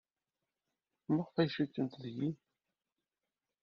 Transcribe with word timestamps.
Maɣef 1.13 1.35
ay 1.35 1.49
cikkent 1.55 1.99
deg-i? 2.03 2.31